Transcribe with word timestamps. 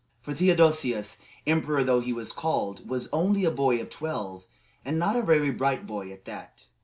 For 0.19 0.33
Theodosius 0.33 1.19
emperor 1.45 1.83
though 1.83 1.99
he 1.99 2.11
was 2.11 2.31
called, 2.31 2.89
was 2.89 3.07
only 3.13 3.45
a 3.45 3.51
boy 3.51 3.79
of 3.79 3.91
twelve, 3.91 4.47
and 4.83 4.97
not 4.97 5.15
a 5.15 5.21
very 5.21 5.51
bright 5.51 5.85
boy 5.85 6.11
at 6.11 6.25
that. 6.25 6.65